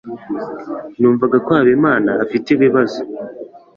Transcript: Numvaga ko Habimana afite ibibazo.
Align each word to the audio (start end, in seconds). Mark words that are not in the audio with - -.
Numvaga 0.99 1.37
ko 1.45 1.49
Habimana 1.57 2.11
afite 2.23 2.47
ibibazo. 2.55 2.99